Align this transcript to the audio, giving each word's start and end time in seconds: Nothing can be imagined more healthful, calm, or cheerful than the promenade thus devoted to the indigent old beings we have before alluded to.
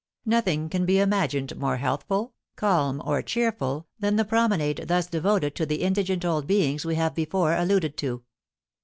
Nothing 0.25 0.67
can 0.67 0.83
be 0.87 0.99
imagined 0.99 1.55
more 1.55 1.77
healthful, 1.77 2.33
calm, 2.55 3.03
or 3.05 3.21
cheerful 3.21 3.85
than 3.99 4.15
the 4.15 4.25
promenade 4.25 4.85
thus 4.87 5.05
devoted 5.05 5.53
to 5.57 5.65
the 5.67 5.83
indigent 5.83 6.25
old 6.25 6.47
beings 6.47 6.83
we 6.83 6.95
have 6.95 7.13
before 7.13 7.53
alluded 7.55 7.97
to. 7.97 8.23